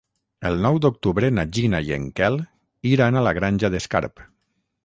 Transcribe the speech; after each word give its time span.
El 0.49 0.55
nou 0.65 0.79
d'octubre 0.85 1.29
na 1.39 1.45
Gina 1.57 1.83
i 1.89 1.95
en 1.99 2.09
Quel 2.21 2.39
iran 2.95 3.19
a 3.21 3.25
la 3.29 3.35
Granja 3.41 3.75
d'Escarp. 3.77 4.29